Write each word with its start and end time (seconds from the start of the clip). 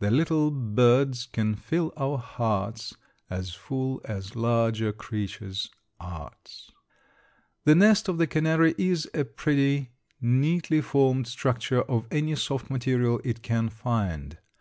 The 0.00 0.10
little 0.10 0.50
birds 0.50 1.26
can 1.26 1.54
fill 1.54 1.92
our 1.96 2.18
hearts 2.18 2.96
As 3.30 3.54
full 3.54 4.00
as 4.04 4.34
larger 4.34 4.92
creatures' 4.92 5.70
arts. 6.00 6.72
The 7.62 7.76
nest 7.76 8.08
of 8.08 8.18
the 8.18 8.26
canary 8.26 8.74
is 8.76 9.08
a 9.14 9.22
pretty, 9.22 9.90
neatly 10.20 10.80
formed 10.80 11.28
structure 11.28 11.82
of 11.82 12.06
any 12.10 12.34
soft 12.34 12.68
material 12.68 13.20
it 13.22 13.42
can 13.42 13.68
find. 13.68 14.38